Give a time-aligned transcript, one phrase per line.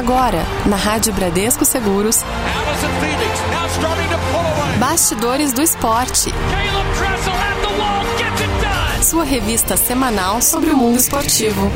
[0.00, 2.24] Agora, na Rádio Bradesco Seguros.
[4.78, 6.32] Bastidores do Esporte.
[9.02, 11.70] Sua revista semanal sobre o mundo esportivo.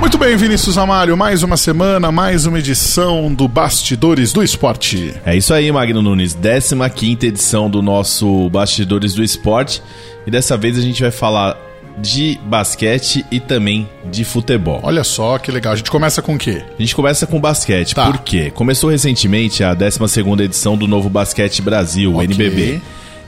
[0.00, 5.14] Muito bem, Vinícius Amário, mais uma semana, mais uma edição do Bastidores do Esporte.
[5.26, 9.82] É isso aí, Magno Nunes, 15 edição do nosso Bastidores do Esporte.
[10.26, 11.69] E dessa vez a gente vai falar
[12.00, 14.80] de basquete e também de futebol.
[14.82, 15.72] Olha só que legal.
[15.72, 16.62] A gente começa com o quê?
[16.78, 17.94] A gente começa com basquete.
[17.94, 18.06] Tá.
[18.10, 18.50] Por quê?
[18.50, 19.98] Começou recentemente a 12
[20.42, 22.24] edição do Novo Basquete Brasil, o Ok.
[22.24, 22.80] NBB.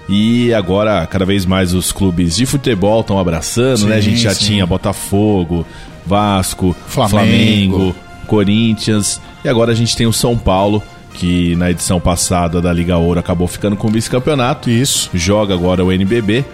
[0.09, 3.97] E agora, cada vez mais os clubes de futebol estão abraçando, Sim, né?
[3.97, 4.47] A gente já sim.
[4.47, 5.65] tinha Botafogo,
[6.05, 7.17] Vasco, Flamengo.
[7.17, 7.97] Flamengo,
[8.27, 9.21] Corinthians.
[9.45, 10.83] E agora a gente tem o São Paulo,
[11.15, 14.71] que na edição passada da Liga Ouro acabou ficando com o vice-campeonato.
[14.71, 15.11] Isso.
[15.15, 16.45] Joga agora o NBB.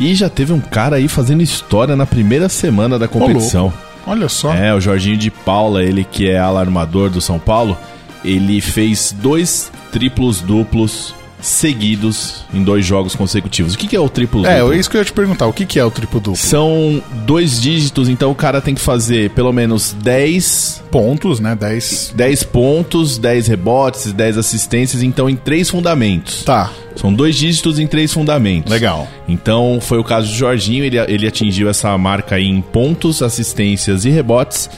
[0.00, 3.70] E já teve um cara aí fazendo história na primeira semana da competição.
[4.06, 4.54] Olha só.
[4.54, 7.76] É, o Jorginho de Paula, ele que é alarmador do São Paulo,
[8.24, 13.74] ele fez dois triplos duplos seguidos em dois jogos consecutivos.
[13.74, 14.74] O que, que é o triplo É, duplo?
[14.74, 15.46] é isso que eu ia te perguntar.
[15.46, 16.36] O que, que é o triplo duplo?
[16.36, 21.54] São dois dígitos, então o cara tem que fazer pelo menos 10, Pontos, né?
[21.54, 22.14] 10.
[22.16, 26.42] 10 pontos, 10 rebotes, 10 assistências, então em três fundamentos.
[26.42, 28.70] Tá, São dois dígitos em três fundamentos.
[28.72, 29.06] legal.
[29.28, 34.04] Então foi o caso do Jorginho, ele, ele atingiu essa marca aí em pontos, assistências
[34.04, 34.68] e rebotes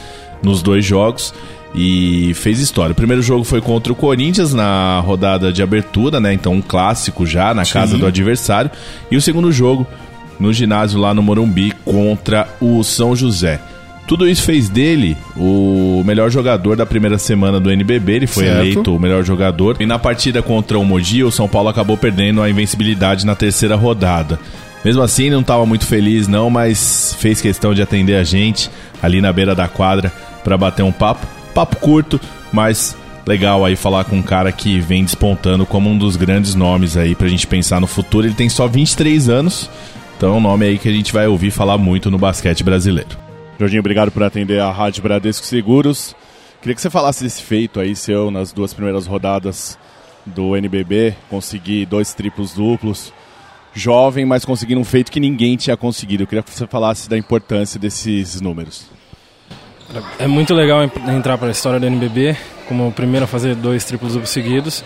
[0.43, 1.33] nos dois jogos
[1.75, 2.93] e fez história.
[2.93, 6.33] O primeiro jogo foi contra o Corinthians na rodada de abertura, né?
[6.33, 7.73] Então um clássico já na Sim.
[7.73, 8.71] casa do adversário.
[9.11, 9.87] E o segundo jogo
[10.39, 13.61] no ginásio lá no Morumbi contra o São José.
[14.07, 18.13] Tudo isso fez dele o melhor jogador da primeira semana do NBB.
[18.13, 18.59] Ele foi Certo.
[18.61, 19.77] eleito o melhor jogador.
[19.81, 23.77] E na partida contra o Mogi, o São Paulo acabou perdendo a invencibilidade na terceira
[23.77, 24.39] rodada.
[24.85, 28.69] Mesmo assim, não estava muito feliz não, mas fez questão de atender a gente
[29.01, 30.13] ali na beira da quadra
[30.43, 31.25] para bater um papo.
[31.55, 32.21] Papo curto,
[32.53, 36.97] mas legal aí falar com um cara que vem despontando como um dos grandes nomes
[36.97, 38.27] aí pra gente pensar no futuro.
[38.27, 39.71] Ele tem só 23 anos,
[40.17, 43.17] então é um nome aí que a gente vai ouvir falar muito no basquete brasileiro.
[43.59, 46.17] Jorginho, obrigado por atender a Rádio Bradesco Seguros.
[46.61, 49.79] Queria que você falasse desse feito aí seu nas duas primeiras rodadas
[50.25, 53.13] do NBB, conseguir dois triplos duplos.
[53.75, 56.23] Jovem, mas conseguindo um feito que ninguém tinha conseguido.
[56.23, 58.91] Eu queria que você falasse da importância desses números.
[60.19, 62.37] É muito legal entrar para a história do NBB,
[62.69, 64.85] como o primeiro a fazer dois triplos duplos seguidos.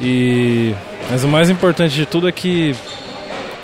[0.00, 0.74] E
[1.10, 2.74] mas o mais importante de tudo é que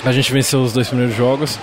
[0.04, 1.58] a gente venceu os dois primeiros jogos.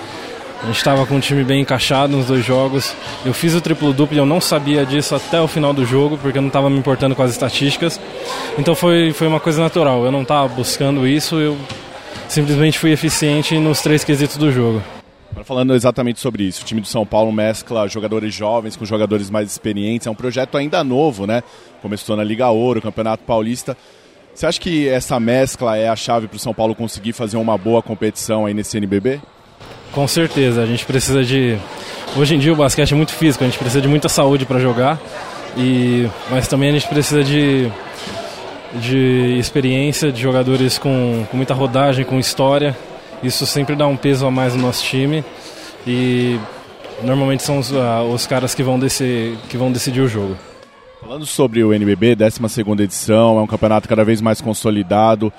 [0.64, 2.94] A gente estava com um time bem encaixado nos dois jogos.
[3.24, 6.18] Eu fiz o triplo duplo e eu não sabia disso até o final do jogo,
[6.18, 8.00] porque eu não estava me importando com as estatísticas.
[8.58, 10.04] Então foi, foi uma coisa natural.
[10.06, 11.58] Eu não estava buscando isso, eu
[12.28, 14.82] simplesmente fui eficiente nos três quesitos do jogo.
[15.44, 19.52] Falando exatamente sobre isso, o time do São Paulo mescla jogadores jovens com jogadores mais
[19.52, 20.08] experientes.
[20.08, 21.44] É um projeto ainda novo, né?
[21.82, 23.78] Começou na Liga Ouro, Campeonato Paulista.
[24.34, 27.58] Você acha que essa mescla é a chave para o São Paulo conseguir fazer uma
[27.58, 29.22] boa competição aí nesse NBB?
[29.92, 31.58] Com certeza, a gente precisa de.
[32.18, 34.60] Hoje em dia o basquete é muito físico, a gente precisa de muita saúde para
[34.60, 35.00] jogar,
[35.56, 37.70] e mas também a gente precisa de,
[38.74, 42.76] de experiência, de jogadores com, com muita rodagem, com história.
[43.24, 45.24] Isso sempre dá um peso a mais no nosso time
[45.86, 46.40] e
[47.04, 50.38] normalmente são os, ah, os caras que vão, decidir, que vão decidir o jogo.
[51.02, 55.32] Falando sobre o NBB, 12ª edição, é um campeonato cada vez mais consolidado.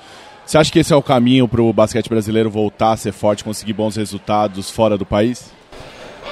[0.45, 3.43] Você acha que esse é o caminho para o basquete brasileiro voltar a ser forte,
[3.43, 5.51] conseguir bons resultados fora do país?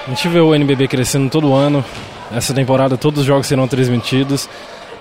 [0.06, 1.83] A gente vê o NBB crescendo todo ano.
[2.33, 4.47] Essa temporada todos os jogos serão transmitidos.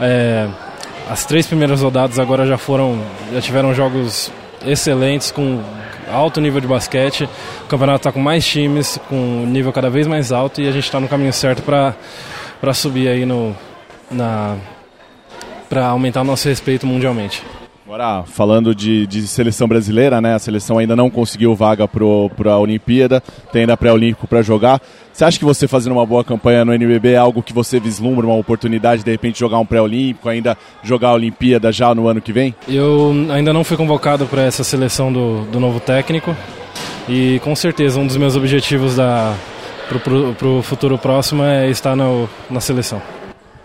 [0.01, 0.49] É,
[1.09, 2.99] as três primeiras rodadas agora já foram,
[3.33, 4.33] já tiveram jogos
[4.67, 5.63] excelentes com
[6.15, 7.29] alto nível de basquete.
[7.65, 10.73] O campeonato está com mais times, com um nível cada vez mais alto e a
[10.73, 13.55] gente está no caminho certo para subir aí no
[14.11, 14.57] na
[15.69, 17.43] para aumentar o nosso respeito mundialmente.
[17.95, 20.35] Agora, falando de, de seleção brasileira, né?
[20.35, 23.23] A seleção ainda não conseguiu vaga para a Olimpíada,
[23.53, 24.83] tem ainda pré-olímpico para jogar.
[25.13, 28.27] Você acha que você fazendo uma boa campanha no NBB é algo que você vislumbra,
[28.27, 32.33] uma oportunidade de repente jogar um pré-olímpico, ainda jogar a Olimpíada já no ano que
[32.33, 32.53] vem?
[32.67, 36.37] Eu ainda não fui convocado para essa seleção do, do novo técnico
[37.09, 39.37] e com certeza um dos meus objetivos da
[39.89, 43.01] para o futuro próximo é estar no, na seleção.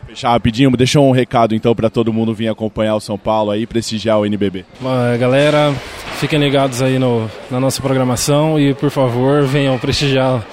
[0.09, 3.67] Fechar rapidinho, deixa um recado então para todo mundo vir acompanhar o São Paulo aí,
[3.67, 4.65] prestigiar o NBB.
[4.81, 5.71] Uh, galera,
[6.19, 10.43] fiquem ligados aí no, na nossa programação e por favor venham prestigiar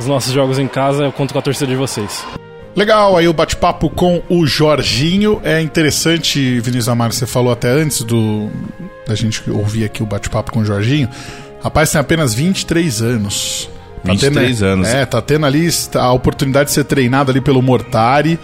[0.00, 1.04] os nossos jogos em casa.
[1.04, 2.24] Eu conto com a torcida de vocês.
[2.74, 5.42] Legal, aí o bate-papo com o Jorginho.
[5.44, 8.48] É interessante, Vinícius Amaro, você falou até antes do
[9.06, 11.10] da gente ouvir aqui o bate-papo com o Jorginho.
[11.62, 13.68] Rapaz tem apenas 23 anos.
[14.02, 14.88] Tá 23 tendo, anos.
[14.88, 18.38] É, tá tendo ali a oportunidade de ser treinado ali pelo Mortari,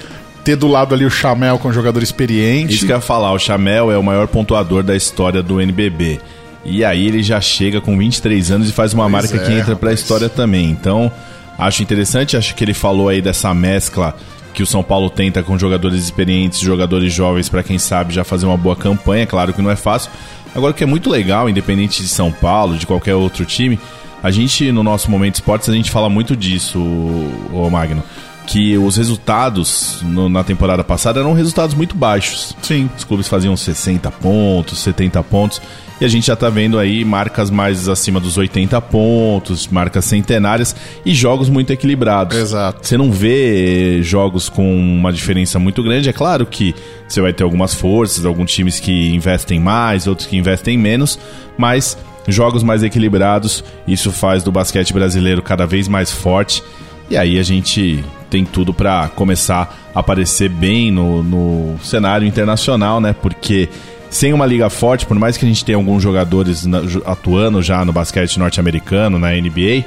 [0.48, 2.72] ter do lado ali o Chamel com um jogador experiente.
[2.72, 6.20] Isso que eu ia falar, o Chamel é o maior pontuador da história do NBB.
[6.64, 9.52] E aí ele já chega com 23 anos e faz uma Pois marca é, que
[9.52, 10.00] entra pra rapaz.
[10.00, 10.70] história também.
[10.70, 11.12] Então,
[11.58, 14.16] acho interessante, acho que ele falou aí dessa mescla
[14.54, 18.46] que o São Paulo tenta com jogadores experientes, jogadores jovens, pra quem sabe já fazer
[18.46, 19.26] uma boa campanha.
[19.26, 20.10] Claro que não é fácil.
[20.54, 23.78] Agora, o que é muito legal, independente de São Paulo, de qualquer outro time,
[24.22, 28.02] a gente, no nosso Momento Esportes, a gente fala muito disso, o Magno.
[28.50, 32.56] Que os resultados no- na temporada passada eram resultados muito baixos.
[32.62, 32.88] Sim.
[32.96, 35.60] Os clubes faziam 60 pontos, 70 pontos.
[36.00, 40.74] E a gente já tá vendo aí marcas mais acima dos 80 pontos, marcas centenárias
[41.04, 42.38] e jogos muito equilibrados.
[42.38, 42.86] Exato.
[42.86, 46.08] Você não vê jogos com uma diferença muito grande.
[46.08, 46.74] É claro que
[47.06, 51.18] você vai ter algumas forças, alguns times que investem mais, outros que investem menos,
[51.58, 51.98] mas
[52.28, 56.62] jogos mais equilibrados, isso faz do basquete brasileiro cada vez mais forte.
[57.10, 63.00] E aí a gente tem tudo para começar a aparecer bem no, no cenário internacional,
[63.00, 63.14] né?
[63.14, 63.68] Porque
[64.10, 66.66] sem uma liga forte, por mais que a gente tenha alguns jogadores
[67.04, 69.84] atuando já no basquete norte-americano, na NBA,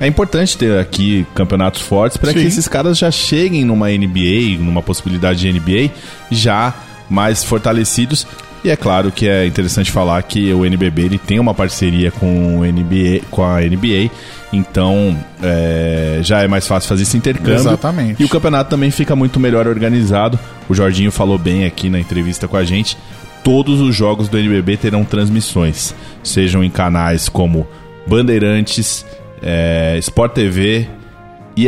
[0.00, 4.82] é importante ter aqui campeonatos fortes para que esses caras já cheguem numa NBA, numa
[4.82, 5.92] possibilidade de NBA,
[6.30, 6.74] já
[7.08, 8.26] mais fortalecidos.
[8.62, 12.58] E é claro que é interessante falar que o NBB ele tem uma parceria com,
[12.58, 14.10] o NBA, com a NBA,
[14.52, 17.54] então é, já é mais fácil fazer esse intercâmbio.
[17.54, 18.22] Exatamente.
[18.22, 20.38] E o campeonato também fica muito melhor organizado.
[20.68, 22.98] O Jorginho falou bem aqui na entrevista com a gente.
[23.42, 27.66] Todos os jogos do NBB terão transmissões, sejam em canais como
[28.06, 29.06] Bandeirantes,
[29.42, 30.86] é, Sport TV,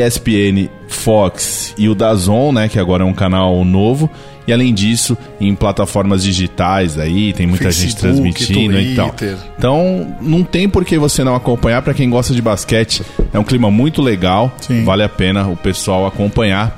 [0.01, 4.11] ESPN, Fox e o Dazon, né, que agora é um canal novo.
[4.47, 9.15] E além disso, em plataformas digitais aí, tem muita gente Facebook, transmitindo e tal.
[9.57, 13.03] Então, não tem por que você não acompanhar para quem gosta de basquete.
[13.33, 14.83] É um clima muito legal, Sim.
[14.85, 16.77] vale a pena o pessoal acompanhar.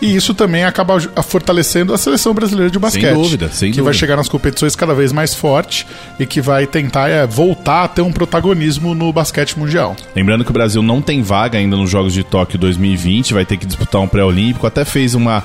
[0.00, 3.14] E isso também acaba fortalecendo a seleção brasileira de basquete.
[3.14, 3.84] dúvida, sem Que dúvida.
[3.84, 5.86] vai chegar nas competições cada vez mais forte
[6.20, 9.96] e que vai tentar é, voltar a ter um protagonismo no basquete mundial.
[10.14, 13.56] Lembrando que o Brasil não tem vaga ainda nos Jogos de Tóquio 2020, vai ter
[13.56, 14.66] que disputar um pré-olímpico.
[14.66, 15.42] Até fez uma,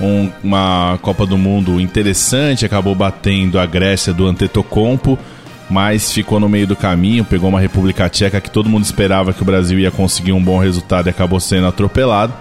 [0.00, 5.18] um- uma Copa do Mundo interessante, acabou batendo a Grécia do Antetokounmpo,
[5.68, 9.42] mas ficou no meio do caminho, pegou uma República Tcheca que todo mundo esperava que
[9.42, 12.32] o Brasil ia conseguir um bom resultado e acabou sendo atropelado.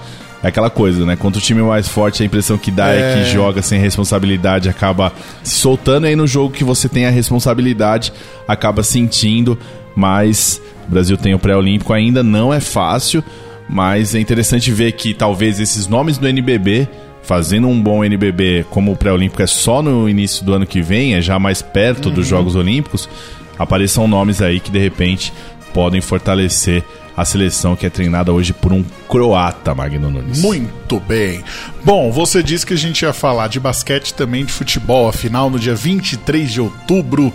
[0.42, 1.16] É aquela coisa, né?
[1.18, 3.24] Contra o time mais forte, a impressão que dá é, É.
[3.24, 5.12] que joga sem responsabilidade, acaba
[5.44, 8.14] se soltando aí no jogo que você tem a responsabilidade,
[8.48, 9.58] acaba sentindo,
[9.96, 13.22] mas o Brasil tem o pré-olímpico, ainda não é fácil,
[13.68, 16.88] mas é interessante ver que talvez esses nomes do NBB,
[17.22, 21.16] fazendo um bom NBB, como o pré-olímpico é só no início do ano que vem,
[21.16, 23.10] é já mais perto dos Jogos Olímpicos,
[23.58, 25.34] apareçam nomes aí que de repente
[25.74, 26.84] podem fortalecer
[27.16, 30.42] a seleção que é treinada hoje por um croata, Magno Nunes.
[30.42, 31.44] Muito bem.
[31.84, 35.10] Bom, você disse que a gente ia falar de basquete também de futebol.
[35.10, 37.34] Afinal, no dia 23 de outubro,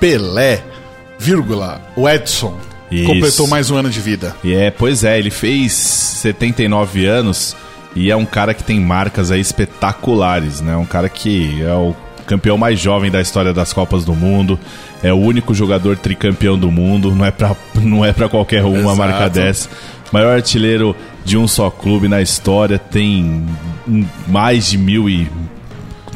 [0.00, 0.62] Pelé,
[1.18, 2.56] vírgula, o Edson,
[2.90, 3.06] Isso.
[3.06, 4.34] completou mais um ano de vida.
[4.42, 7.54] E é, pois é, ele fez 79 anos
[7.94, 10.76] e é um cara que tem marcas aí espetaculares, né?
[10.76, 11.94] Um cara que é o
[12.28, 14.58] campeão mais jovem da história das Copas do Mundo,
[15.02, 18.82] é o único jogador tricampeão do mundo, não é pra, não é pra qualquer um
[18.82, 19.68] uma marca dessa.
[20.12, 20.94] Maior artilheiro
[21.24, 23.44] de um só clube na história, tem
[24.26, 25.28] mais de mil e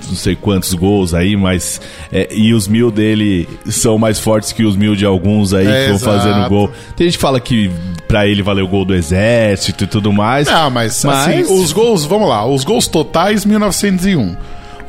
[0.09, 1.81] não sei quantos gols aí, mas.
[2.13, 5.85] é, e os mil dele são mais fortes que os mil de alguns aí É,
[5.85, 6.71] que vão fazendo gol.
[6.97, 7.71] Tem gente que fala que
[8.07, 10.47] pra ele valeu o gol do exército e tudo mais.
[10.49, 14.37] Não, mas, Mas- assim, os gols, vamos lá, os gols totais 1901.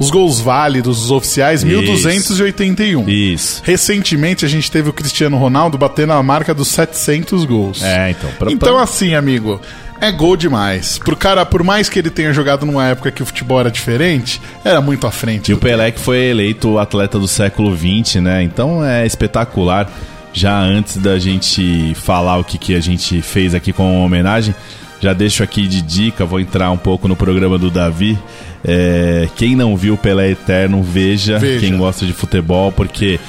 [0.03, 3.07] Os gols válidos, os oficiais, 1281.
[3.10, 3.62] Isso.
[3.65, 7.81] Recentemente a gente teve o Cristiano Ronaldo batendo a marca dos 700 gols.
[7.83, 8.29] É, então.
[8.38, 9.60] Pra, Então, pra- assim, amigo,
[10.01, 10.98] é gol demais.
[11.00, 14.41] Pro cara, por mais que ele tenha jogado numa época que o futebol era diferente,
[14.63, 15.51] era muito à frente.
[15.51, 18.43] E o Pelé que foi eleito o atleta do século XX, né?
[18.43, 19.89] Então é espetacular.
[20.36, 24.55] Já antes da gente falar o que, que a gente fez aqui com homenagem,
[25.03, 28.17] já deixo aqui de dica, vou entrar um pouco no programa do Davi.
[28.63, 31.60] É, quem não viu o Pelé Eterno, veja, Veja.
[31.60, 33.19] quem gosta de futebol, porque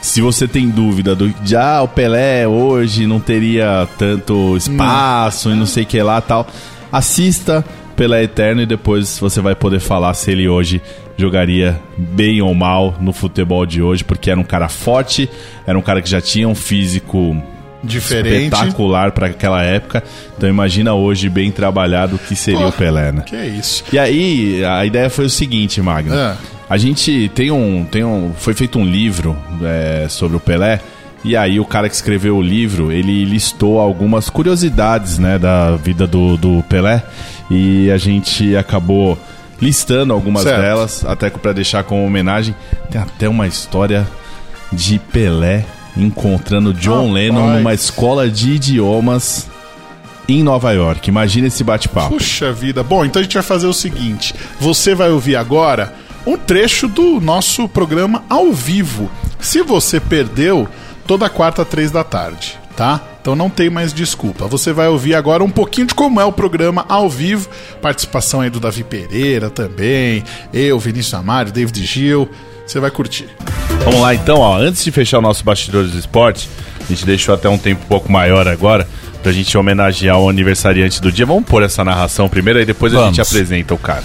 [0.00, 5.54] se você tem dúvida do de ah, o Pelé hoje não teria tanto espaço e
[5.54, 6.46] não sei o que lá tal,
[6.92, 7.64] assista
[7.96, 10.80] Pelé Eterno e depois você vai poder falar se ele hoje
[11.16, 15.28] jogaria bem ou mal no futebol de hoje, porque era um cara forte,
[15.66, 17.36] era um cara que já tinha um físico
[17.84, 18.44] Diferente.
[18.44, 20.02] espetacular para aquela época.
[20.36, 23.22] Então imagina hoje bem trabalhado o que seria Pô, o Pelé, né?
[23.24, 23.84] Que é isso.
[23.92, 26.14] E aí, a ideia foi o seguinte, Magno.
[26.14, 26.36] Ah.
[26.68, 28.32] A gente tem um, tem um.
[28.36, 30.80] Foi feito um livro é, sobre o Pelé.
[31.24, 36.06] E aí o cara que escreveu o livro, ele listou algumas curiosidades, né, da vida
[36.06, 37.02] do, do Pelé.
[37.50, 39.18] E a gente acabou
[39.60, 40.60] listando algumas Certo.
[40.60, 42.54] delas, até para deixar como homenagem.
[42.90, 44.06] Tem até uma história
[44.72, 45.64] de Pelé
[45.96, 47.12] encontrando John.
[47.12, 49.48] Lennon numa escola de idiomas
[50.28, 51.08] em Nova York.
[51.08, 52.14] Imagina esse bate-papo.
[52.14, 52.82] Puxa vida.
[52.82, 55.94] Bom, então a gente vai fazer o seguinte: você vai ouvir agora
[56.26, 59.10] um trecho do nosso programa ao vivo.
[59.40, 60.66] Se você perdeu,
[61.06, 63.00] toda quarta, três da tarde, tá?
[63.20, 64.46] Então não tem mais desculpa.
[64.46, 67.48] Você vai ouvir agora um pouquinho de como é o programa ao vivo.
[67.80, 70.22] Participação aí do Davi Pereira também.
[70.52, 72.28] Eu, Vinícius Amário, David Gil.
[72.66, 73.28] Você vai curtir.
[73.84, 74.56] Vamos lá então, ó.
[74.56, 76.48] Antes de fechar o nosso Bastidores do Esporte,
[76.80, 78.86] a gente deixou até um tempo um pouco maior agora
[79.22, 81.24] pra gente homenagear o aniversariante do dia.
[81.26, 83.16] Vamos pôr essa narração primeiro e depois a Vamos.
[83.16, 84.02] gente apresenta o cara.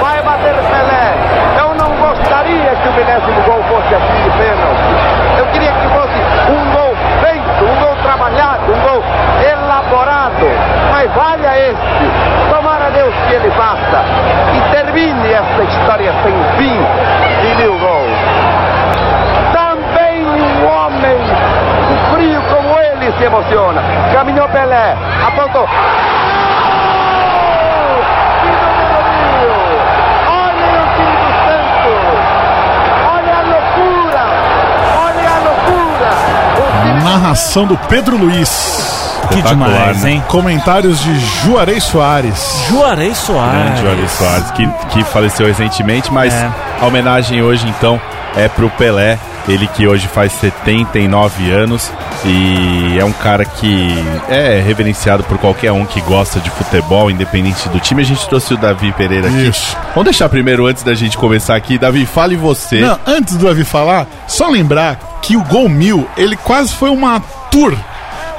[0.00, 1.14] Vai bater Pelé.
[1.60, 5.38] Eu não gostaria que o milésimo gol fosse assim de pênalti.
[5.38, 6.18] Eu queria que fosse
[6.50, 9.02] um gol feito, um gol trabalhado, um gol
[9.42, 10.46] elaborado.
[10.90, 12.06] Mas valha este.
[12.50, 14.04] Tomara Deus que ele faça.
[14.56, 16.78] E termine esta história sem fim
[17.42, 18.18] de mil gols.
[19.52, 21.18] Também um homem
[22.12, 23.82] frio como ele se emociona.
[24.12, 24.96] Caminhou Pelé,
[25.26, 25.66] apontou.
[28.40, 29.54] Que número mil!
[30.30, 32.02] Olhem o time do Santos!
[33.14, 34.24] Olha a loucura!
[35.04, 36.10] Olha a loucura!
[36.58, 37.00] O time
[37.34, 39.18] Narração do Pedro Luiz.
[39.32, 40.12] Que demais, né?
[40.12, 40.24] hein?
[40.28, 42.64] Comentários de Juarez Soares.
[42.68, 43.60] Juarez Soares.
[43.60, 46.48] Grande Juarez Soares, que, que faleceu recentemente, mas É.
[46.80, 48.00] a homenagem hoje então
[48.36, 51.90] é pro Pelé, ele que hoje faz 79 anos
[52.24, 53.94] e é um cara que
[54.28, 58.02] é reverenciado por qualquer um que gosta de futebol, independente do time.
[58.02, 59.48] A gente trouxe o Davi Pereira aqui.
[59.48, 59.76] Isso.
[59.88, 62.80] Vamos deixar primeiro, antes da gente começar aqui, Davi, fale você.
[62.80, 67.20] Não, antes do Davi falar, só lembrar que o Gol Mil, ele quase foi uma
[67.50, 67.74] tour.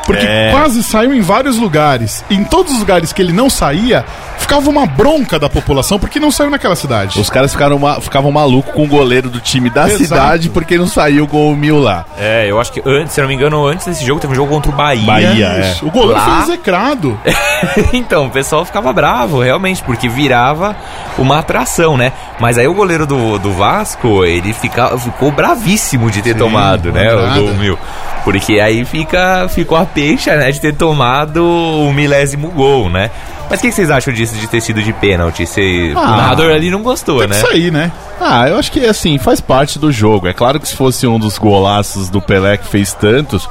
[0.05, 0.51] Porque É.
[0.51, 2.23] quase saiu em vários lugares.
[2.29, 4.05] Em todos os lugares que ele não saía,
[4.37, 7.19] ficava uma bronca da população porque não saiu naquela cidade.
[7.19, 9.97] Os caras ficaram ma- ficavam malucos com o goleiro do time da Exato.
[10.03, 12.05] cidade porque não saiu o gol mil lá.
[12.19, 14.35] É, eu acho que antes, se eu não me engano, antes desse jogo teve um
[14.35, 15.05] jogo contra o Bahia.
[15.05, 15.45] Bahia.
[15.47, 15.75] é.
[15.81, 17.19] O goleiro Lá- foi execrado.
[17.93, 20.75] então, o pessoal ficava bravo, realmente, porque virava
[21.17, 22.11] uma atração, né?
[22.39, 26.91] Mas aí o goleiro do, do Vasco, ele fica, ficou bravíssimo de ter Sim, tomado,
[26.91, 27.11] né?
[27.13, 27.39] O nada.
[27.39, 27.79] gol mil.
[28.25, 30.51] Porque aí fica, ficou a peixa, né?
[30.51, 33.09] De ter tomado o milésimo gol, né?
[33.49, 35.45] Mas o que, que vocês acham disso de ter sido de pênalti?
[35.45, 37.35] Você, o Ah, narrador ali não gostou, Tem né?
[37.35, 37.91] que sair, né?
[38.19, 40.27] Ah, eu acho que assim, faz parte do jogo.
[40.27, 43.47] É claro que se fosse um dos golaços do Pelé que fez tantos.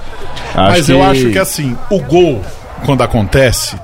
[0.55, 2.43] Mas eu acho que assim, o gol,
[2.85, 3.77] quando acontece,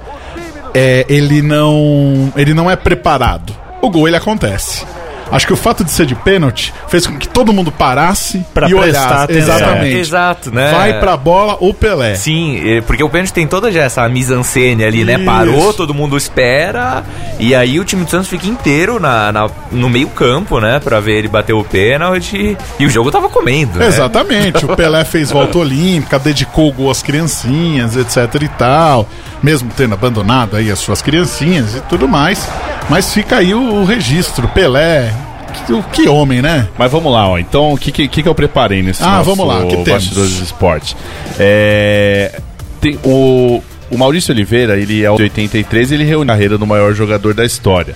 [0.75, 2.32] é, ele não.
[2.37, 3.54] ele não é preparado.
[3.80, 4.85] O gol ele acontece.
[5.30, 8.68] Acho que o fato de ser de pênalti fez com que todo mundo parasse Pra
[8.68, 9.25] e prestar olhasse.
[9.25, 9.54] atenção.
[9.56, 9.96] Exatamente.
[9.96, 10.70] É, exato, né?
[10.72, 12.14] Vai pra bola o Pelé.
[12.14, 15.14] Sim, porque o pênalti tem toda já essa mise-en-scène ali, né?
[15.14, 15.25] Isso.
[15.25, 17.04] Parou, todo mundo espera,
[17.38, 20.80] e aí o time do Santos fica inteiro na, na- no meio campo, né?
[20.80, 23.87] Pra ver ele bater o pênalti, e o jogo tava comendo, né?
[23.87, 24.64] Exatamente.
[24.64, 29.08] O Pelé fez volta olímpica, dedicou o gol às criancinhas, etc e tal.
[29.42, 32.46] Mesmo tendo abandonado aí as suas criancinhas e tudo mais.
[32.88, 34.49] Mas fica aí o, o registro.
[34.49, 35.12] Pelé.
[35.50, 36.69] Que, que homem, né?
[36.78, 37.38] Mas vamos lá, ó.
[37.38, 39.90] Então, o que, que, que eu preparei nesse Ah, vamos lá, o que?
[39.90, 40.97] Bastidores do Esporte?
[41.38, 42.40] É,
[42.80, 46.66] tem o, o Maurício Oliveira, ele é o de 83 ele reúne a carreira do
[46.66, 47.95] maior jogador da história.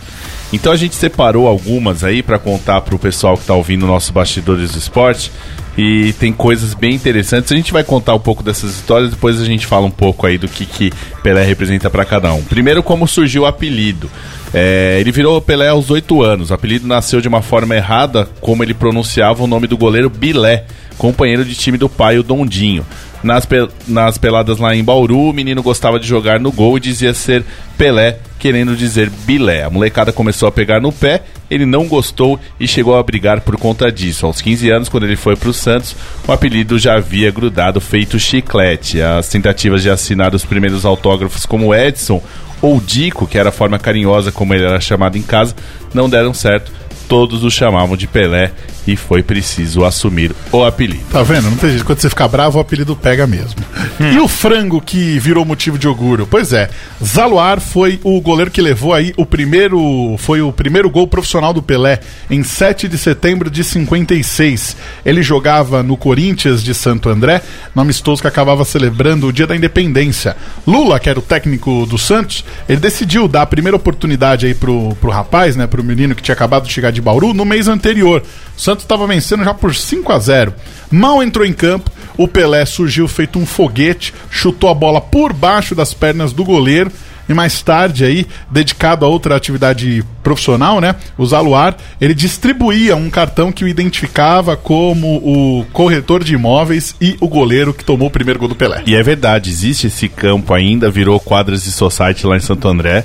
[0.52, 4.12] Então a gente separou algumas aí pra contar pro pessoal que tá ouvindo o nosso
[4.12, 5.32] Bastidores do Esporte.
[5.76, 7.50] E tem coisas bem interessantes.
[7.50, 10.38] A gente vai contar um pouco dessas histórias, depois a gente fala um pouco aí
[10.38, 12.42] do que, que Pelé representa pra cada um.
[12.42, 14.08] Primeiro, como surgiu o apelido.
[14.52, 16.50] É, ele virou Pelé aos 8 anos.
[16.50, 20.64] O apelido nasceu de uma forma errada, como ele pronunciava o nome do goleiro Bilé,
[20.96, 22.86] companheiro de time do pai, o Dondinho.
[23.24, 26.80] Nas, pe- nas peladas lá em Bauru, o menino gostava de jogar no gol e
[26.80, 27.42] dizia ser
[27.78, 29.64] Pelé, querendo dizer Bilé.
[29.64, 33.56] A molecada começou a pegar no pé, ele não gostou e chegou a brigar por
[33.56, 34.26] conta disso.
[34.26, 35.96] Aos 15 anos, quando ele foi para o Santos,
[36.28, 39.00] o apelido já havia grudado feito chiclete.
[39.00, 42.22] As tentativas de assinar os primeiros autógrafos como Edson
[42.60, 45.54] ou Dico, que era a forma carinhosa como ele era chamado em casa,
[45.92, 46.70] não deram certo.
[47.08, 48.52] Todos o chamavam de Pelé
[48.86, 51.04] e foi preciso assumir o apelido.
[51.10, 51.50] Tá vendo?
[51.50, 51.84] Não tem jeito.
[51.84, 53.56] Quando você fica bravo, o apelido pega mesmo.
[53.98, 56.26] E o frango que virou motivo de orgulho?
[56.26, 56.68] Pois é,
[57.02, 60.16] Zaluar foi o goleiro que levou aí o primeiro.
[60.18, 64.76] Foi o primeiro gol profissional do Pelé em 7 de setembro de 56.
[65.04, 67.42] Ele jogava no Corinthians de Santo André,
[67.74, 70.36] no amistoso que acabava celebrando o dia da independência.
[70.66, 74.94] Lula, que era o técnico do Santos, ele decidiu dar a primeira oportunidade aí pro,
[75.00, 75.66] pro rapaz, né?
[75.66, 78.22] Pro menino que tinha acabado de chegar de Bauru no mês anterior.
[78.56, 80.54] O Santos estava vencendo já por 5 a 0
[80.90, 85.74] Mal entrou em campo, o Pelé surgiu feito um foguete, chutou a bola por baixo
[85.74, 86.90] das pernas do goleiro
[87.28, 93.08] e mais tarde aí, dedicado a outra atividade profissional, né, o Zaluar, ele distribuía um
[93.08, 98.10] cartão que o identificava como o corretor de imóveis e o goleiro que tomou o
[98.10, 98.82] primeiro gol do Pelé.
[98.86, 103.04] E é verdade, existe esse campo ainda, virou quadras de society lá em Santo André.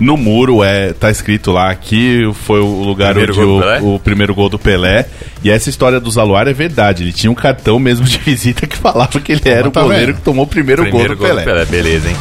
[0.00, 3.62] No muro é tá escrito lá que foi o lugar Primeiro onde gol o, do
[3.62, 3.80] Pelé?
[3.82, 5.06] o primeiro gol do Pelé.
[5.44, 7.04] E essa história do Zaluar é verdade.
[7.04, 10.06] Ele tinha um cartão mesmo de visita que falava que ele era o tá goleiro
[10.06, 10.16] vendo?
[10.16, 11.64] que tomou o primeiro, Primeiro gol do Pelé.
[11.66, 12.16] beleza, hein?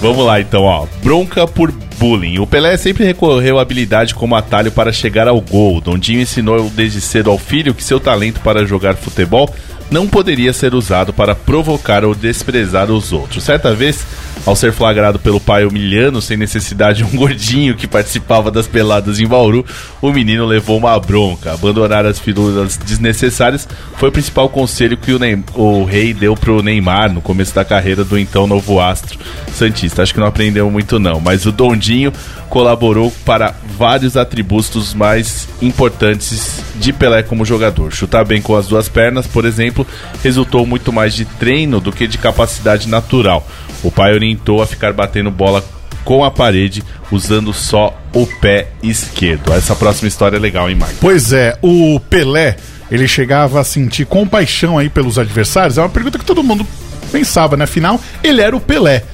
[0.00, 0.86] Vamos lá então, ó.
[1.02, 2.38] Bronca por bullying.
[2.38, 5.80] O Pelé sempre recorreu à habilidade como atalho para chegar ao gol.
[5.80, 9.48] Dondinho ensinou desde cedo ao filho que seu talento para jogar futebol
[9.90, 13.44] não poderia ser usado para provocar ou desprezar os outros.
[13.44, 14.04] Certa vez,
[14.46, 19.26] ao ser flagrado pelo pai humilhando sem necessidade um gordinho que participava das peladas em
[19.26, 19.64] Bauru,
[20.00, 21.52] o menino levou uma bronca.
[21.52, 25.18] Abandonar as firulas desnecessárias foi o principal conselho que o,
[25.54, 29.18] o rei deu pro Neymar no começo da carreira do então novo astro
[29.52, 30.02] Santista.
[30.02, 32.12] Acho que não aprendeu muito não, mas o Dondinho
[32.48, 37.92] colaborou para vários atributos mais importantes de Pelé como jogador.
[37.92, 39.86] Chutar bem com as duas pernas, por exemplo,
[40.22, 43.46] resultou muito mais de treino do que de capacidade natural.
[43.84, 45.62] O pai orientou a ficar batendo bola
[46.04, 49.52] com a parede usando só o pé esquerdo.
[49.52, 50.96] Essa próxima história é legal, hein, Mike?
[51.00, 52.56] Pois é, o Pelé,
[52.90, 55.78] ele chegava a sentir compaixão aí pelos adversários?
[55.78, 56.66] É uma pergunta que todo mundo
[57.12, 57.64] pensava, né?
[57.64, 59.04] Afinal, ele era o Pelé.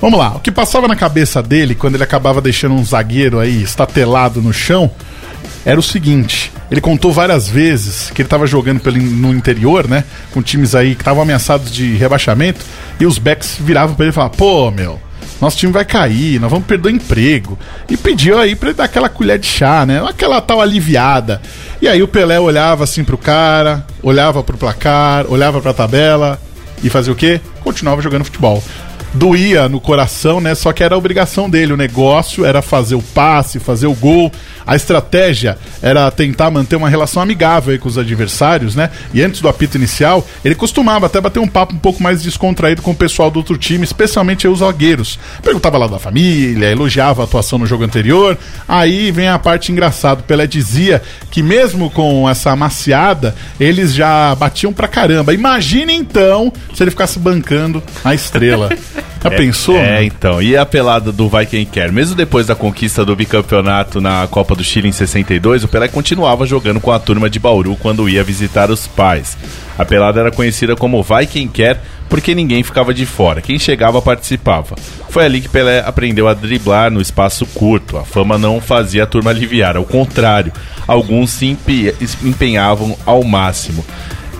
[0.00, 3.62] Vamos lá, o que passava na cabeça dele quando ele acabava deixando um zagueiro aí
[3.62, 4.90] estatelado no chão
[5.64, 10.04] era o seguinte: ele contou várias vezes que ele estava jogando pelo, no interior, né?
[10.32, 12.64] Com times aí que estavam ameaçados de rebaixamento,
[12.98, 15.00] e os backs viravam para ele e falavam: pô, meu.
[15.38, 17.58] Nosso time vai cair, nós vamos perder o emprego.
[17.90, 20.02] E pediu aí pra ele dar aquela colher de chá, né?
[20.08, 21.42] Aquela tal aliviada.
[21.80, 26.40] E aí o Pelé olhava assim pro cara, olhava pro placar, olhava pra tabela
[26.82, 27.38] e fazia o quê?
[27.62, 28.62] Continuava jogando futebol
[29.14, 30.54] doía no coração, né?
[30.54, 31.72] Só que era a obrigação dele.
[31.72, 34.30] O negócio era fazer o passe, fazer o gol.
[34.66, 38.90] A estratégia era tentar manter uma relação amigável com os adversários, né?
[39.14, 42.82] E antes do apito inicial, ele costumava até bater um papo um pouco mais descontraído
[42.82, 45.18] com o pessoal do outro time, especialmente os zagueiros.
[45.42, 48.36] Perguntava lá da família, elogiava a atuação no jogo anterior.
[48.66, 50.22] Aí vem a parte engraçada.
[50.22, 55.32] Pelé dizia que mesmo com essa amaciada, eles já batiam pra caramba.
[55.32, 58.70] Imagine então se ele ficasse bancando a estrela.
[59.22, 59.76] Já pensou?
[59.76, 60.40] É, então.
[60.40, 61.90] E a pelada do Vai Quem Quer?
[61.90, 66.46] Mesmo depois da conquista do bicampeonato na Copa do Chile em 62, o Pelé continuava
[66.46, 69.36] jogando com a turma de Bauru quando ia visitar os pais.
[69.78, 73.40] A pelada era conhecida como Vai Quem Quer porque ninguém ficava de fora.
[73.42, 74.76] Quem chegava participava.
[75.10, 77.96] Foi ali que Pelé aprendeu a driblar no espaço curto.
[77.96, 80.52] A fama não fazia a turma aliviar, ao contrário,
[80.86, 83.84] alguns se empe- empenhavam ao máximo.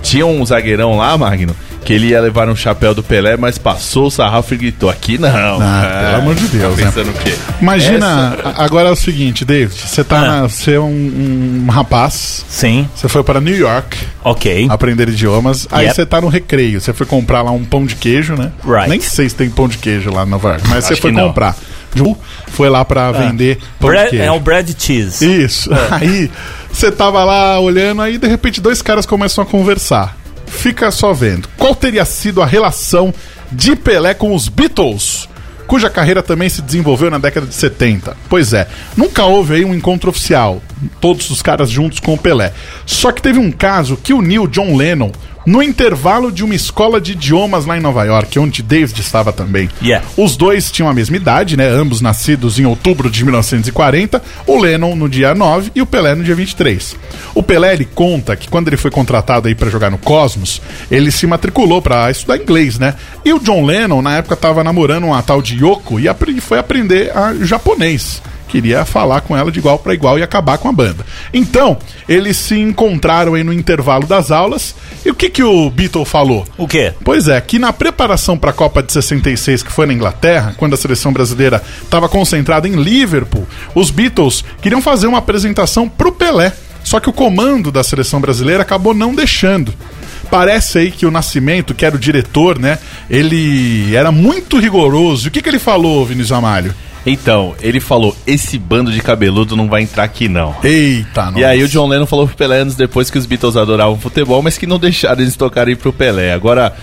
[0.01, 4.09] Tinha um zagueirão lá, Magno, que ele ia levar um chapéu do Pelé, mas passou
[4.09, 5.59] o sarrafo e gritou: Aqui não.
[5.62, 6.90] Ah, pelo amor de Deus, tá né?
[6.90, 7.35] Pensando o quê?
[7.62, 10.27] Imagina, a- agora é o seguinte, David, você tá Ah.
[10.27, 14.66] na- você é um, um rapaz, Sim, você foi para New York ok.
[14.68, 15.94] aprender idiomas, aí Yep.
[15.94, 18.51] você tá no recreio, você foi comprar lá um pão de queijo, né?
[18.64, 18.88] Right.
[18.90, 21.57] Nem sei se tem pão de queijo lá em Nova York, mas você foi comprar.
[21.94, 22.16] Ju
[22.49, 24.25] foi lá pra vender pão de Bread, queijo.
[24.25, 25.25] é um bread cheese.
[25.44, 25.70] Isso.
[25.90, 26.31] Aí
[26.70, 30.15] você tava lá olhando, aí de repente dois caras começam a conversar.
[30.47, 31.49] Fica só vendo.
[31.57, 33.13] Qual teria sido a relação
[33.51, 35.29] de Pelé com os Beatles?
[35.67, 38.17] Cuja carreira também se desenvolveu na década de 70.
[38.29, 40.63] Pois é, nunca houve aí um encontro oficial,
[41.01, 42.53] todos os caras juntos com o Pelé.
[42.85, 45.11] Só que teve um caso que uniu John Lennon
[45.47, 49.71] no intervalo de uma escola de idiomas lá em Nova York, onde David estava também.
[49.81, 50.05] Yeah.
[50.17, 51.69] Os dois tinham a mesma idade, né?
[51.69, 54.21] Ambos nascidos em outubro de 1940.
[54.47, 56.97] O Lennon no dia 9 e o Pelé no dia 23.
[57.35, 61.13] O Pelé ele conta que quando ele foi contratado aí para jogar no Cosmos, ele
[61.13, 62.95] se matriculou para estudar inglês, né?
[63.25, 67.17] E o John Lennon na época estava namorando uma tal de Yoko e foi aprender
[67.17, 68.21] a japonês
[68.57, 71.05] queria falar com ela de igual para igual e acabar com a banda.
[71.31, 71.77] Então,
[72.09, 74.75] eles se encontraram aí no intervalo das aulas.
[75.05, 76.47] E o que que o Beatle falou?
[76.57, 76.95] O quê?
[77.05, 80.73] Pois é, que na preparação para a Copa de 66, que foi na Inglaterra, quando
[80.73, 86.55] a seleção brasileira estava concentrada em Liverpool, os Beatles queriam fazer uma apresentação pro Pelé.
[86.83, 89.75] Só que o comando da seleção brasileira acabou não deixando.
[90.31, 92.79] Parece aí que o Nascimento, que era o diretor, né?
[93.11, 95.27] Ele era muito rigoroso.
[95.27, 96.75] E o que, que ele falou, Vinícius Amalho?
[97.07, 100.55] Então, ele falou: Esse bando de cabeludo não vai entrar aqui, não.
[100.62, 103.99] Eita, E aí o John Lennon falou pro Pelé anos depois que os Beatles adoravam
[103.99, 106.33] futebol, mas que não deixaram eles tocarem pro Pelé.
[106.33, 106.75] Agora,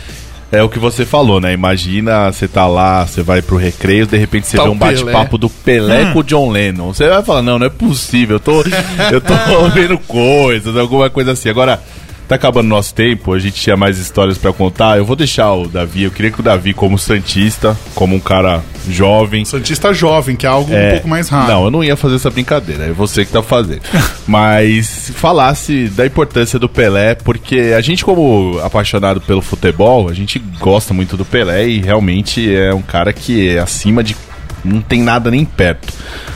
[0.53, 1.51] é o que você falou, né?
[1.51, 5.37] Imagina, você tá lá, você vai pro recreio, de repente você Tá vê um bate-papo
[5.37, 6.93] do Pelé com o John Lennon.
[6.93, 8.63] Você vai falar, não, não é possível, eu tô,
[9.11, 9.33] eu tô
[9.73, 11.49] vendo coisas, alguma coisa assim.
[11.49, 11.81] Agora,
[12.27, 14.97] Tá acabando nosso tempo, a gente tinha mais histórias pra contar.
[14.97, 18.63] Eu vou deixar o Davi, eu queria que o Davi, como Santista, como um cara
[18.89, 19.45] jovem.
[19.45, 21.47] Santista jovem, que é algo é, um pouco mais raro.
[21.51, 23.81] Não, eu não ia fazer essa brincadeira, é você que tá fazendo.
[24.25, 30.39] Mas falasse da importância do Pelé, porque a gente, como apaixonado pelo futebol, a gente
[30.59, 34.15] gosta muito do Pelé e realmente é um cara que é acima de.
[34.63, 35.93] não tem nada nem perto.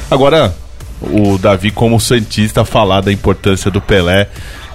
[0.09, 0.53] Agora,
[1.01, 4.27] o Davi, como Santista, falar da importância do Pelé.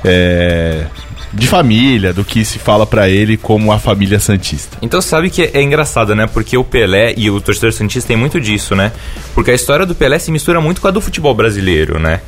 [0.04, 0.86] É,
[1.32, 4.76] de família, do que se fala pra ele como a família Santista.
[4.82, 6.26] Então sabe que é engraçado, né?
[6.26, 8.92] Porque o Pelé e o torcedor Santista tem muito disso, né?
[9.34, 12.20] Porque a história do Pelé se mistura muito com a do futebol brasileiro, né?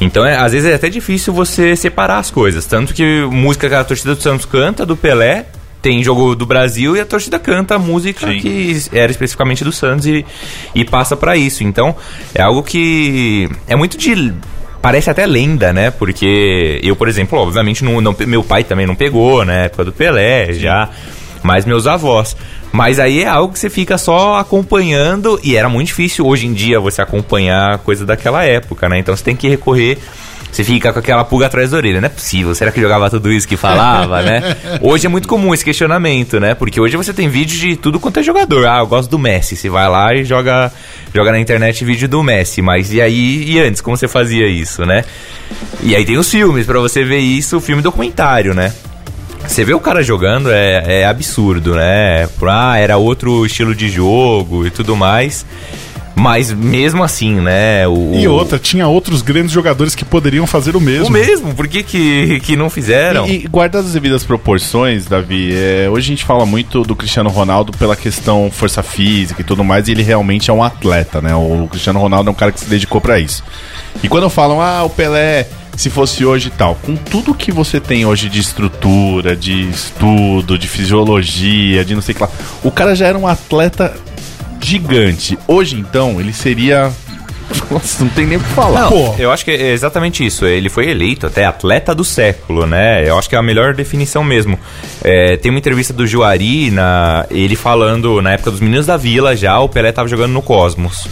[0.00, 2.66] Então, é, às vezes é até difícil você separar as coisas.
[2.66, 5.46] Tanto que música que a torcida do Santos canta, do Pelé,
[5.80, 8.38] tem jogo do Brasil e a torcida canta a música Sim.
[8.40, 10.24] que era especificamente do Santos e,
[10.74, 11.62] e passa pra isso.
[11.64, 11.94] Então,
[12.34, 14.34] é algo que é muito de
[14.82, 15.90] parece até lenda, né?
[15.90, 19.66] Porque eu, por exemplo, obviamente não, não- meu pai também não pegou, né?
[19.66, 20.88] Época do Pelé, já,
[21.42, 22.36] mas meus avós.
[22.70, 26.52] Mas aí é algo que você fica só acompanhando e era muito difícil hoje em
[26.52, 28.98] dia você acompanhar coisa daquela época, né?
[28.98, 29.98] Então você tem que recorrer
[30.50, 32.54] você fica com aquela pulga atrás da orelha, não é possível.
[32.54, 34.56] Será que jogava tudo isso que falava, né?
[34.80, 36.54] Hoje é muito comum esse questionamento, né?
[36.54, 38.66] Porque hoje você tem vídeo de tudo quanto é jogador.
[38.66, 39.56] Ah, eu gosto do Messi.
[39.56, 40.72] Você vai lá e joga,
[41.14, 42.60] joga na internet vídeo do Messi.
[42.62, 45.04] Mas e aí, e antes, como você fazia isso, né?
[45.82, 48.72] E aí tem os filmes, pra você ver isso, filme documentário, né?
[49.46, 52.28] Você vê o cara jogando, é, é absurdo, né?
[52.42, 55.46] Ah, era outro estilo de jogo e tudo mais.
[56.18, 57.86] Mas mesmo assim, né?
[57.86, 61.08] O, E outra, tinha outros grandes jogadores que poderiam fazer o mesmo.
[61.08, 63.26] O mesmo, por que, que, que não fizeram?
[63.26, 67.30] E, e guardadas as devidas proporções, Davi, é, hoje a gente fala muito do Cristiano
[67.30, 71.34] Ronaldo pela questão força física e tudo mais, e ele realmente é um atleta, né?
[71.34, 73.44] O Cristiano Ronaldo é um cara que se dedicou pra isso.
[74.02, 77.78] E quando falam, ah, o Pelé, se fosse hoje e tal, com tudo que você
[77.78, 82.30] tem hoje de estrutura, de estudo, de fisiologia, de não sei o que lá,
[82.64, 83.94] o cara já era um atleta
[84.68, 85.38] gigante.
[85.46, 86.92] Hoje, então, ele seria.
[87.70, 88.82] Nossa, não tem nem o que falar.
[88.82, 89.14] Não, Pô.
[89.18, 90.44] eu acho que é exatamente isso.
[90.44, 93.08] Ele foi eleito até atleta do século, né?
[93.08, 94.58] Eu acho que é a melhor definição mesmo.
[95.02, 99.34] É, tem uma entrevista do Juari, na, ele falando, na época dos Meninos da Vila
[99.34, 101.08] já, o Pelé tava jogando no Cosmos.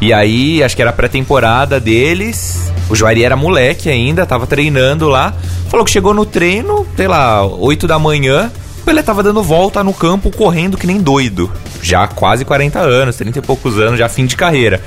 [0.00, 2.70] E aí, acho que era a pré-temporada deles.
[2.90, 5.34] O Juari era moleque ainda, tava treinando lá.
[5.70, 8.52] Falou que chegou no treino, sei lá, 8 da manhã.
[8.84, 11.50] Pelé tava dando volta no campo, correndo que nem doido.
[11.82, 14.80] Já quase 40 anos, 30 e poucos anos, já fim de carreira.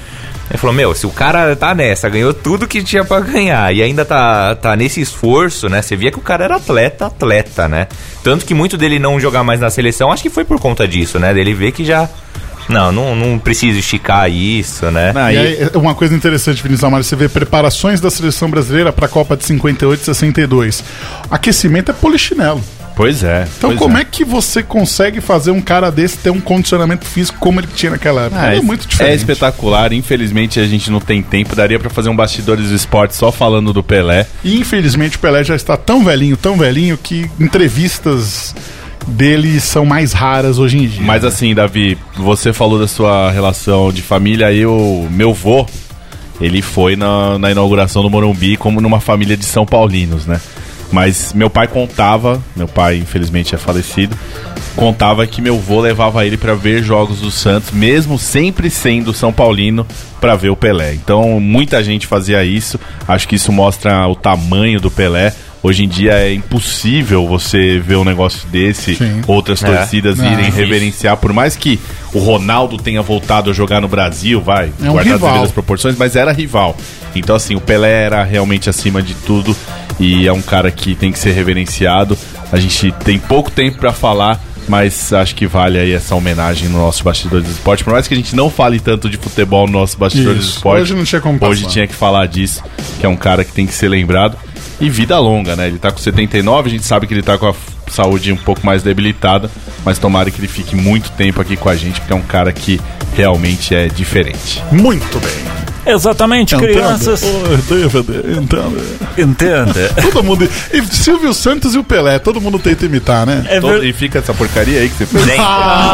[0.50, 3.82] Ele falou, meu, se o cara tá nessa, ganhou tudo que tinha pra ganhar e
[3.84, 5.82] ainda tá, tá nesse esforço, né?
[5.82, 7.88] Você via que o cara era atleta, atleta, né?
[8.24, 11.20] Tanto que muito dele não jogar mais na seleção, acho que foi por conta disso,
[11.20, 11.34] né?
[11.34, 12.08] Dele ver que já...
[12.70, 15.12] Não, não, não precisa esticar isso, né?
[15.16, 18.92] Ah, E e- aí, uma coisa interessante, Vinícius Amaro, você vê preparações da seleção brasileira
[18.94, 20.84] para a Copa de 58 e 62.
[21.32, 22.62] Aquecimento é polichinelo.
[22.98, 23.48] Pois é.
[23.58, 24.04] Então, pois como é.
[24.04, 28.24] que você consegue fazer um cara desse ter um condicionamento físico como ele tinha naquela
[28.24, 28.42] época?
[28.42, 29.14] Ah, é muito diferente.
[29.14, 29.94] É espetacular.
[29.94, 31.56] Infelizmente a gente não tem tempo.
[31.56, 34.26] Daria pra fazer um bastidores do esporte só falando do Pelé.
[34.44, 38.56] E infelizmente o Pelé já está tão velhinho, tão velhinho, que entrevistas
[39.06, 41.04] dele são mais raras hoje em dia.
[41.04, 44.52] Mas assim, Davi, você falou da sua relação de família.
[44.52, 45.68] Eu, meu vô,
[46.42, 50.42] ele foi na, na inauguração do Morumbi como numa família de São Paulinos, né?
[50.92, 54.16] Mas meu pai contava, meu pai infelizmente é falecido,
[54.76, 59.34] contava que meu vô levava ele pra ver jogos do Santos, mesmo sempre sendo São
[59.34, 59.86] Paulino,
[60.22, 60.94] pra ver o Pelé.
[60.94, 62.80] Então muita gente fazia isso.
[63.08, 65.34] Acho que isso mostra o tamanho do Pelé.
[65.62, 69.22] Hoje em dia é impossível você ver um negócio desse, Sim.
[69.28, 69.66] outras É.
[69.66, 70.60] torcidas Não, irem difícil.
[70.66, 71.80] reverenciar, por mais que
[72.14, 76.16] o Ronaldo tenha voltado a jogar no Brasil, vai, É um guardar as proporções, mas
[76.16, 76.78] era rival.
[77.16, 79.56] Então, assim, o Pelé era realmente acima de tudo
[80.00, 82.18] e é um cara que tem que ser reverenciado.
[82.52, 86.78] A gente tem pouco tempo pra falar, mas acho que vale aí essa homenagem no
[86.78, 87.84] nosso Bastidores do Esporte.
[87.84, 90.52] Por mais que a gente não fale tanto de futebol no nosso Bastidores Isso.
[90.52, 91.74] do Esporte, Hoje não tinha como hoje passar.
[91.74, 92.64] tinha que falar disso,
[93.00, 94.38] que é um cara que tem que ser lembrado.
[94.80, 95.68] E vida longa, né?
[95.68, 97.54] Ele tá com 79, a gente sabe que ele tá com a
[97.90, 99.50] saúde um pouco mais debilitada,
[99.84, 102.52] mas tomara que ele fique muito tempo aqui com a gente, porque é um cara
[102.52, 102.80] que
[103.16, 104.62] realmente é diferente.
[104.72, 105.47] Muito bem.
[105.88, 107.22] Exatamente, crianças.
[107.70, 108.82] David, entenda.
[109.18, 109.90] Entenda.
[110.02, 110.48] Todo mundo.
[110.74, 113.46] E Silvio Santos e o Pelé, todo mundo tenta imitar, né?
[113.50, 113.84] É Todo- ver...
[113.86, 115.24] E fica essa porcaria aí que você fez.
[115.26, 115.44] Sempre,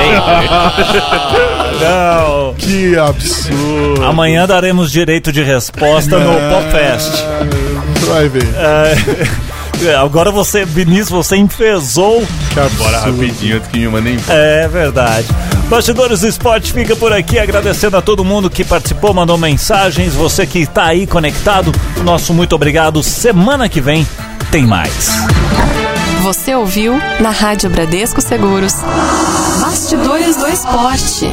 [0.04, 1.86] sempre.
[1.86, 2.54] Não.
[2.56, 4.04] Que absurdo.
[4.04, 6.50] Amanhã daremos direito de resposta no É.
[6.50, 7.24] Popfest.
[8.08, 8.48] Vai ver.
[8.56, 8.96] É,
[10.00, 12.26] agora você, Vinícius, você enfesou.
[12.78, 14.18] Bora rapidinho antes que me mandem.
[14.30, 15.28] É verdade.
[15.70, 20.46] Bastidores do Esporte fica por aqui, agradecendo a todo mundo que participou, mandou mensagens, você
[20.46, 21.72] que está aí conectado,
[22.04, 23.02] nosso muito obrigado.
[23.02, 24.08] Semana que vem
[24.52, 25.10] tem mais.
[26.22, 28.76] Você ouviu na Rádio Bradesco Seguros.
[29.60, 31.32] Bastidores do Esporte.